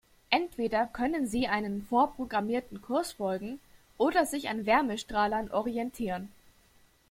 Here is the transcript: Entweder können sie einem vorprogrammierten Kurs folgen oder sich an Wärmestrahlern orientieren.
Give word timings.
Entweder 0.31 0.87
können 0.87 1.27
sie 1.27 1.47
einem 1.47 1.83
vorprogrammierten 1.85 2.81
Kurs 2.81 3.11
folgen 3.11 3.59
oder 3.99 4.25
sich 4.25 4.49
an 4.49 4.65
Wärmestrahlern 4.65 5.51
orientieren. 5.51 6.31